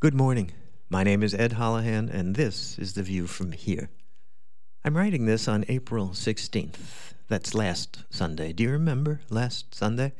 Good 0.00 0.14
morning. 0.14 0.52
My 0.88 1.02
name 1.02 1.24
is 1.24 1.34
Ed 1.34 1.54
Holohan, 1.54 2.08
and 2.08 2.36
this 2.36 2.78
is 2.78 2.92
The 2.92 3.02
View 3.02 3.26
from 3.26 3.50
Here. 3.50 3.90
I'm 4.84 4.96
writing 4.96 5.26
this 5.26 5.48
on 5.48 5.64
April 5.66 6.10
16th. 6.10 7.14
That's 7.26 7.52
last 7.52 8.04
Sunday. 8.08 8.52
Do 8.52 8.62
you 8.62 8.70
remember 8.70 9.22
last 9.28 9.74
Sunday? 9.74 10.12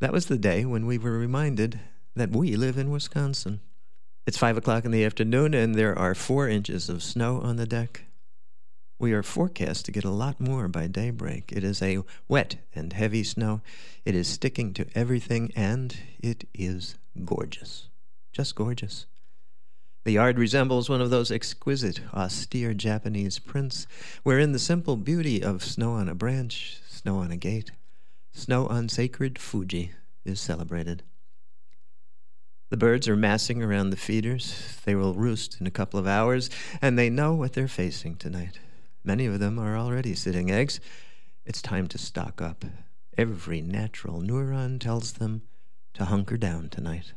That 0.00 0.12
was 0.12 0.26
the 0.26 0.36
day 0.36 0.66
when 0.66 0.84
we 0.84 0.98
were 0.98 1.16
reminded 1.16 1.80
that 2.14 2.28
we 2.28 2.56
live 2.56 2.76
in 2.76 2.90
Wisconsin. 2.90 3.60
It's 4.26 4.36
5 4.36 4.58
o'clock 4.58 4.84
in 4.84 4.90
the 4.90 5.06
afternoon, 5.06 5.54
and 5.54 5.74
there 5.74 5.98
are 5.98 6.14
four 6.14 6.46
inches 6.46 6.90
of 6.90 7.02
snow 7.02 7.40
on 7.40 7.56
the 7.56 7.66
deck. 7.66 8.04
We 8.98 9.14
are 9.14 9.22
forecast 9.22 9.86
to 9.86 9.92
get 9.92 10.04
a 10.04 10.10
lot 10.10 10.38
more 10.38 10.68
by 10.68 10.88
daybreak. 10.88 11.52
It 11.52 11.64
is 11.64 11.80
a 11.80 12.02
wet 12.28 12.56
and 12.74 12.92
heavy 12.92 13.24
snow. 13.24 13.62
It 14.04 14.14
is 14.14 14.28
sticking 14.28 14.74
to 14.74 14.86
everything, 14.94 15.52
and 15.56 15.96
it 16.22 16.46
is 16.52 16.96
gorgeous. 17.24 17.86
Just 18.40 18.54
gorgeous. 18.54 19.04
The 20.04 20.12
yard 20.12 20.38
resembles 20.38 20.88
one 20.88 21.02
of 21.02 21.10
those 21.10 21.30
exquisite, 21.30 22.00
austere 22.14 22.72
Japanese 22.72 23.38
prints, 23.38 23.86
wherein 24.22 24.52
the 24.52 24.58
simple 24.58 24.96
beauty 24.96 25.42
of 25.42 25.62
snow 25.62 25.92
on 25.92 26.08
a 26.08 26.14
branch, 26.14 26.80
snow 26.88 27.18
on 27.18 27.30
a 27.30 27.36
gate, 27.36 27.72
snow 28.32 28.66
on 28.66 28.88
sacred 28.88 29.38
Fuji 29.38 29.92
is 30.24 30.40
celebrated. 30.40 31.02
The 32.70 32.78
birds 32.78 33.06
are 33.08 33.14
massing 33.14 33.62
around 33.62 33.90
the 33.90 33.98
feeders. 33.98 34.80
They 34.86 34.94
will 34.94 35.12
roost 35.12 35.60
in 35.60 35.66
a 35.66 35.70
couple 35.70 36.00
of 36.00 36.06
hours, 36.06 36.48
and 36.80 36.98
they 36.98 37.10
know 37.10 37.34
what 37.34 37.52
they're 37.52 37.68
facing 37.68 38.16
tonight. 38.16 38.58
Many 39.04 39.26
of 39.26 39.38
them 39.38 39.58
are 39.58 39.76
already 39.76 40.14
sitting 40.14 40.50
eggs. 40.50 40.80
It's 41.44 41.60
time 41.60 41.88
to 41.88 41.98
stock 41.98 42.40
up. 42.40 42.64
Every 43.18 43.60
natural 43.60 44.22
neuron 44.22 44.80
tells 44.80 45.12
them 45.12 45.42
to 45.92 46.06
hunker 46.06 46.38
down 46.38 46.70
tonight. 46.70 47.12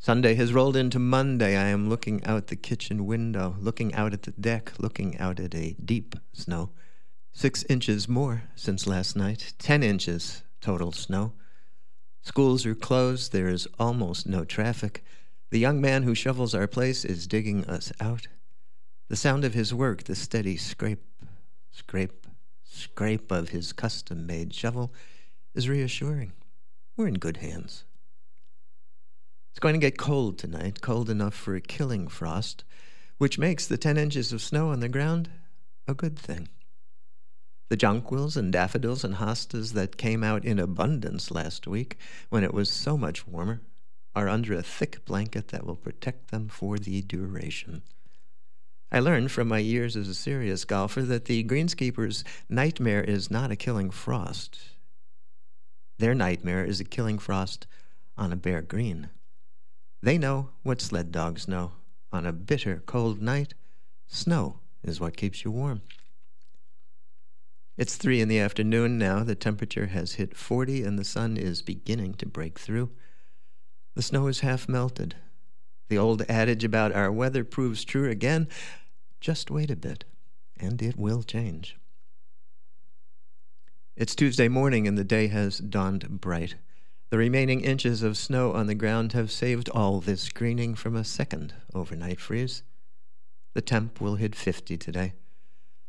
Sunday 0.00 0.34
has 0.34 0.52
rolled 0.54 0.76
into 0.76 1.00
Monday. 1.00 1.56
I 1.56 1.68
am 1.68 1.88
looking 1.88 2.24
out 2.24 2.46
the 2.46 2.56
kitchen 2.56 3.04
window, 3.04 3.56
looking 3.58 3.92
out 3.94 4.12
at 4.12 4.22
the 4.22 4.30
deck, 4.30 4.72
looking 4.78 5.18
out 5.18 5.40
at 5.40 5.56
a 5.56 5.74
deep 5.84 6.14
snow. 6.32 6.70
Six 7.32 7.64
inches 7.64 8.08
more 8.08 8.44
since 8.54 8.86
last 8.86 9.16
night, 9.16 9.54
ten 9.58 9.82
inches 9.82 10.44
total 10.60 10.92
snow. 10.92 11.32
Schools 12.22 12.64
are 12.64 12.76
closed, 12.76 13.32
there 13.32 13.48
is 13.48 13.66
almost 13.76 14.24
no 14.26 14.44
traffic. 14.44 15.02
The 15.50 15.58
young 15.58 15.80
man 15.80 16.04
who 16.04 16.14
shovels 16.14 16.54
our 16.54 16.68
place 16.68 17.04
is 17.04 17.26
digging 17.26 17.64
us 17.64 17.92
out. 18.00 18.28
The 19.08 19.16
sound 19.16 19.44
of 19.44 19.54
his 19.54 19.74
work, 19.74 20.04
the 20.04 20.14
steady 20.14 20.56
scrape, 20.56 21.04
scrape, 21.72 22.24
scrape 22.62 23.32
of 23.32 23.48
his 23.48 23.72
custom 23.72 24.26
made 24.26 24.54
shovel, 24.54 24.92
is 25.56 25.68
reassuring. 25.68 26.34
We're 26.96 27.08
in 27.08 27.14
good 27.14 27.38
hands. 27.38 27.84
It's 29.58 29.60
going 29.64 29.74
to 29.74 29.80
get 29.80 29.98
cold 29.98 30.38
tonight, 30.38 30.82
cold 30.82 31.10
enough 31.10 31.34
for 31.34 31.56
a 31.56 31.60
killing 31.60 32.06
frost, 32.06 32.62
which 33.16 33.40
makes 33.40 33.66
the 33.66 33.76
10 33.76 33.96
inches 33.96 34.32
of 34.32 34.40
snow 34.40 34.68
on 34.68 34.78
the 34.78 34.88
ground 34.88 35.30
a 35.88 35.94
good 35.94 36.16
thing. 36.16 36.48
The 37.68 37.76
jonquils 37.76 38.36
and 38.36 38.52
daffodils 38.52 39.02
and 39.02 39.16
hostas 39.16 39.72
that 39.72 39.96
came 39.96 40.22
out 40.22 40.44
in 40.44 40.60
abundance 40.60 41.32
last 41.32 41.66
week, 41.66 41.98
when 42.28 42.44
it 42.44 42.54
was 42.54 42.70
so 42.70 42.96
much 42.96 43.26
warmer, 43.26 43.60
are 44.14 44.28
under 44.28 44.54
a 44.54 44.62
thick 44.62 45.04
blanket 45.04 45.48
that 45.48 45.66
will 45.66 45.74
protect 45.74 46.30
them 46.30 46.46
for 46.46 46.78
the 46.78 47.02
duration. 47.02 47.82
I 48.92 49.00
learned 49.00 49.32
from 49.32 49.48
my 49.48 49.58
years 49.58 49.96
as 49.96 50.06
a 50.06 50.14
serious 50.14 50.64
golfer 50.64 51.02
that 51.02 51.24
the 51.24 51.42
greenskeeper's 51.42 52.22
nightmare 52.48 53.02
is 53.02 53.28
not 53.28 53.50
a 53.50 53.56
killing 53.56 53.90
frost. 53.90 54.60
Their 55.98 56.14
nightmare 56.14 56.64
is 56.64 56.78
a 56.78 56.84
killing 56.84 57.18
frost 57.18 57.66
on 58.16 58.32
a 58.32 58.36
bare 58.36 58.62
green. 58.62 59.10
They 60.00 60.18
know 60.18 60.50
what 60.62 60.80
sled 60.80 61.10
dogs 61.10 61.48
know. 61.48 61.72
On 62.12 62.24
a 62.24 62.32
bitter, 62.32 62.82
cold 62.86 63.20
night, 63.20 63.54
snow 64.06 64.60
is 64.82 65.00
what 65.00 65.16
keeps 65.16 65.44
you 65.44 65.50
warm. 65.50 65.82
It's 67.76 67.96
three 67.96 68.20
in 68.20 68.28
the 68.28 68.40
afternoon 68.40 68.98
now. 68.98 69.22
The 69.22 69.34
temperature 69.34 69.86
has 69.86 70.14
hit 70.14 70.36
40 70.36 70.82
and 70.82 70.98
the 70.98 71.04
sun 71.04 71.36
is 71.36 71.62
beginning 71.62 72.14
to 72.14 72.26
break 72.26 72.58
through. 72.58 72.90
The 73.94 74.02
snow 74.02 74.26
is 74.26 74.40
half 74.40 74.68
melted. 74.68 75.16
The 75.88 75.98
old 75.98 76.22
adage 76.28 76.64
about 76.64 76.92
our 76.92 77.10
weather 77.10 77.44
proves 77.44 77.84
true 77.84 78.10
again. 78.10 78.48
Just 79.20 79.50
wait 79.50 79.70
a 79.70 79.76
bit, 79.76 80.04
and 80.58 80.80
it 80.82 80.96
will 80.96 81.22
change. 81.22 81.76
It's 83.96 84.14
Tuesday 84.14 84.48
morning 84.48 84.86
and 84.86 84.96
the 84.96 85.04
day 85.04 85.26
has 85.28 85.58
dawned 85.58 86.20
bright. 86.20 86.54
The 87.10 87.16
remaining 87.16 87.62
inches 87.62 88.02
of 88.02 88.18
snow 88.18 88.52
on 88.52 88.66
the 88.66 88.74
ground 88.74 89.14
have 89.14 89.32
saved 89.32 89.70
all 89.70 90.00
this 90.00 90.20
screening 90.20 90.74
from 90.74 90.94
a 90.94 91.04
second 91.04 91.54
overnight 91.72 92.20
freeze. 92.20 92.62
The 93.54 93.62
temp 93.62 93.98
will 93.98 94.16
hit 94.16 94.34
50 94.34 94.76
today. 94.76 95.14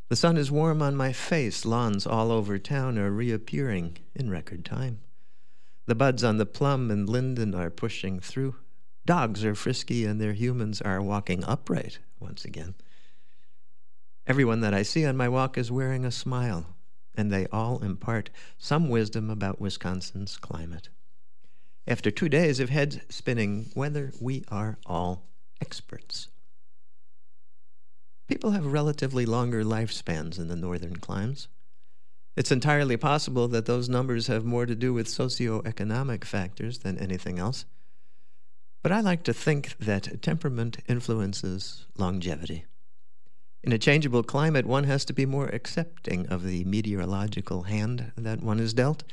The 0.07 0.15
sun 0.15 0.37
is 0.37 0.49
warm 0.49 0.81
on 0.81 0.95
my 0.95 1.11
face. 1.11 1.65
Lawns 1.65 2.07
all 2.07 2.31
over 2.31 2.57
town 2.57 2.97
are 2.97 3.11
reappearing 3.11 3.97
in 4.15 4.29
record 4.29 4.63
time. 4.63 5.01
The 5.87 5.95
buds 5.95 6.23
on 6.23 6.37
the 6.37 6.45
plum 6.45 6.89
and 6.89 7.09
linden 7.09 7.53
are 7.53 7.69
pushing 7.69 8.21
through. 8.21 8.55
Dogs 9.05 9.43
are 9.43 9.55
frisky 9.55 10.05
and 10.05 10.21
their 10.21 10.33
humans 10.33 10.81
are 10.81 11.01
walking 11.01 11.43
upright 11.43 11.99
once 12.21 12.45
again. 12.45 12.75
Everyone 14.25 14.61
that 14.61 14.73
I 14.73 14.83
see 14.83 15.05
on 15.05 15.17
my 15.17 15.27
walk 15.27 15.57
is 15.57 15.69
wearing 15.69 16.05
a 16.05 16.11
smile, 16.11 16.77
and 17.13 17.29
they 17.29 17.45
all 17.47 17.83
impart 17.83 18.29
some 18.57 18.87
wisdom 18.87 19.29
about 19.29 19.59
Wisconsin's 19.59 20.37
climate. 20.37 20.87
After 21.89 22.11
two 22.11 22.29
days 22.29 22.59
of 22.59 22.69
head 22.69 23.01
spinning 23.09 23.71
weather, 23.73 24.13
we 24.21 24.45
are 24.49 24.77
all 24.85 25.25
experts. 25.59 26.27
People 28.27 28.51
have 28.51 28.67
relatively 28.67 29.25
longer 29.25 29.63
lifespans 29.63 30.37
in 30.37 30.49
the 30.49 30.55
northern 30.55 30.97
climes. 30.97 31.47
It's 32.37 32.51
entirely 32.51 32.95
possible 32.95 33.47
that 33.47 33.65
those 33.65 33.89
numbers 33.89 34.27
have 34.27 34.45
more 34.45 34.67
to 34.67 34.75
do 34.75 34.93
with 34.93 35.07
socioeconomic 35.07 36.25
factors 36.25 36.77
than 36.77 36.99
anything 36.99 37.39
else. 37.39 37.65
But 38.83 38.91
I 38.91 38.99
like 39.01 39.23
to 39.23 39.33
think 39.33 39.75
that 39.79 40.21
temperament 40.21 40.77
influences 40.87 41.87
longevity. 41.97 42.65
In 43.63 43.73
a 43.73 43.79
changeable 43.79 44.21
climate, 44.21 44.67
one 44.67 44.83
has 44.83 45.03
to 45.05 45.13
be 45.13 45.25
more 45.25 45.47
accepting 45.47 46.27
of 46.27 46.43
the 46.43 46.63
meteorological 46.65 47.63
hand 47.63 48.11
that 48.15 48.43
one 48.43 48.59
is 48.59 48.75
dealt 48.75 49.03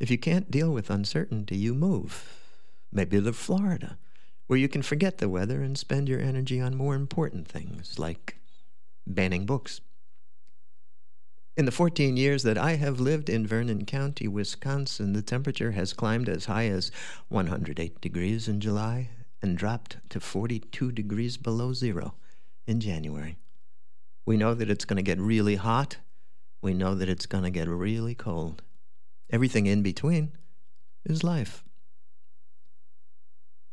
if 0.00 0.10
you 0.10 0.18
can't 0.18 0.50
deal 0.50 0.70
with 0.70 0.90
uncertainty, 0.90 1.56
you 1.56 1.74
move. 1.74 2.24
Maybe 2.92 3.20
to 3.20 3.32
Florida, 3.32 3.98
where 4.46 4.58
you 4.58 4.68
can 4.68 4.82
forget 4.82 5.18
the 5.18 5.28
weather 5.28 5.62
and 5.62 5.76
spend 5.76 6.08
your 6.08 6.20
energy 6.20 6.60
on 6.60 6.76
more 6.76 6.94
important 6.94 7.48
things 7.48 7.98
like 7.98 8.38
banning 9.06 9.44
books. 9.44 9.80
In 11.56 11.64
the 11.64 11.72
14 11.72 12.16
years 12.16 12.44
that 12.44 12.56
I 12.56 12.76
have 12.76 13.00
lived 13.00 13.28
in 13.28 13.44
Vernon 13.44 13.84
County, 13.84 14.28
Wisconsin, 14.28 15.12
the 15.12 15.22
temperature 15.22 15.72
has 15.72 15.92
climbed 15.92 16.28
as 16.28 16.44
high 16.44 16.68
as 16.68 16.92
108 17.28 18.00
degrees 18.00 18.46
in 18.46 18.60
July 18.60 19.08
and 19.42 19.58
dropped 19.58 19.96
to 20.10 20.20
42 20.20 20.92
degrees 20.92 21.36
below 21.36 21.72
zero 21.72 22.14
in 22.68 22.80
January. 22.80 23.38
We 24.24 24.36
know 24.36 24.54
that 24.54 24.70
it's 24.70 24.84
going 24.84 24.98
to 24.98 25.02
get 25.02 25.18
really 25.18 25.56
hot. 25.56 25.96
We 26.62 26.74
know 26.74 26.94
that 26.94 27.08
it's 27.08 27.26
going 27.26 27.44
to 27.44 27.50
get 27.50 27.66
really 27.66 28.14
cold. 28.14 28.62
Everything 29.30 29.66
in 29.66 29.82
between 29.82 30.32
is 31.04 31.22
life. 31.22 31.64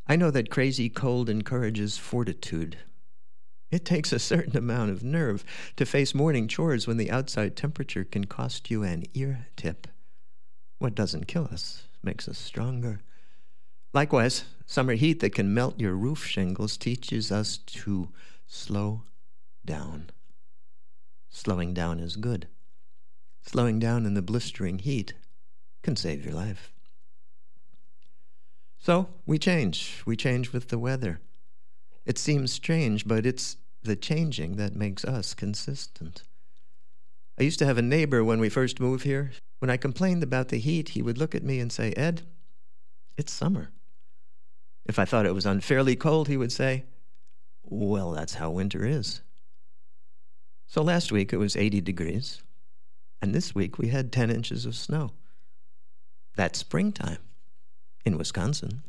I 0.08 0.16
know 0.16 0.30
that 0.32 0.52
crazy 0.52 0.90
cold 0.90 1.30
encourages 1.30 1.98
fortitude. 1.98 2.78
It 3.72 3.86
takes 3.86 4.14
a 4.14 4.20
certain 4.20 4.56
amount 4.56 4.92
of 4.92 5.04
nerve 5.04 5.44
to 5.78 5.86
face 5.86 6.14
morning 6.14 6.48
chores 6.48 6.88
when 6.88 6.98
the 6.98 7.10
outside 7.10 7.56
temperature 7.56 8.04
can 8.04 8.26
cost 8.26 8.70
you 8.70 8.84
an 8.84 9.06
ear 9.14 9.48
tip. 9.56 9.88
What 10.78 10.94
doesn't 10.94 11.28
kill 11.28 11.46
us 11.52 11.88
makes 12.04 12.28
us 12.28 12.38
stronger. 12.38 13.02
Likewise, 13.94 14.46
summer 14.66 14.94
heat 14.94 15.22
that 15.22 15.34
can 15.34 15.54
melt 15.54 15.80
your 15.80 15.96
roof 15.96 16.26
shingles 16.26 16.78
teaches 16.78 17.32
us 17.32 17.58
to 17.58 18.10
slow 18.46 19.04
down. 19.66 20.10
Slowing 21.30 21.74
down 21.74 22.00
is 22.00 22.16
good. 22.16 22.48
Slowing 23.42 23.80
down 23.80 24.06
in 24.06 24.14
the 24.14 24.22
blistering 24.22 24.80
heat 24.80 25.14
can 25.86 25.96
save 25.96 26.26
your 26.26 26.34
life. 26.34 26.74
So 28.80 29.08
we 29.28 29.38
change. 29.38 30.02
We 30.06 30.16
change 30.16 30.52
with 30.52 30.70
the 30.70 30.80
weather. 30.80 31.22
It 32.08 32.18
seems 32.18 32.52
strange, 32.52 33.08
but 33.08 33.24
it's 33.24 33.58
the 33.84 33.96
changing 33.96 34.56
that 34.56 34.76
makes 34.76 35.06
us 35.06 35.36
consistent. 35.36 36.24
I 37.40 37.44
used 37.44 37.60
to 37.60 37.68
have 37.68 37.78
a 37.78 37.84
neighbor 37.84 38.24
when 38.24 38.40
we 38.40 38.50
first 38.50 38.80
moved 38.80 39.04
here. 39.04 39.32
When 39.60 39.70
I 39.70 39.78
complained 39.78 40.24
about 40.24 40.48
the 40.50 40.58
heat, 40.58 40.90
he 40.90 41.04
would 41.04 41.20
look 41.20 41.36
at 41.36 41.44
me 41.44 41.60
and 41.60 41.72
say, 41.72 41.92
Ed, 41.94 42.24
it's 43.16 43.32
summer. 43.32 43.70
If 44.88 44.98
I 44.98 45.06
thought 45.06 45.28
it 45.28 45.36
was 45.36 45.46
unfairly 45.46 45.96
cold, 45.96 46.28
he 46.28 46.38
would 46.38 46.52
say, 46.52 46.86
Well, 47.64 48.12
that's 48.12 48.36
how 48.36 48.50
winter 48.50 48.86
is. 48.86 49.22
So 50.66 50.82
last 50.82 51.12
week 51.12 51.32
it 51.32 51.38
was 51.38 51.56
80 51.56 51.82
degrees, 51.82 52.42
and 53.22 53.36
this 53.36 53.54
week 53.54 53.78
we 53.78 53.90
had 53.90 54.12
10 54.12 54.32
inches 54.32 54.66
of 54.66 54.76
snow. 54.76 55.12
That's 56.36 56.60
springtime 56.60 57.20
in 58.06 58.18
Wisconsin. 58.18 58.84